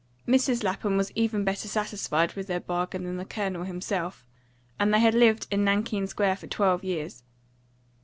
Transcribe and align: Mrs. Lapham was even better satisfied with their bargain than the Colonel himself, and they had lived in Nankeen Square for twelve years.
Mrs. 0.27 0.63
Lapham 0.63 0.97
was 0.97 1.11
even 1.13 1.43
better 1.43 1.67
satisfied 1.67 2.33
with 2.33 2.47
their 2.47 2.59
bargain 2.59 3.03
than 3.03 3.17
the 3.17 3.23
Colonel 3.23 3.65
himself, 3.65 4.25
and 4.79 4.91
they 4.91 4.99
had 4.99 5.13
lived 5.13 5.45
in 5.51 5.63
Nankeen 5.63 6.07
Square 6.07 6.37
for 6.37 6.47
twelve 6.47 6.83
years. 6.83 7.21